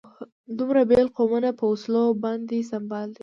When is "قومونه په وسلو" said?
1.17-2.03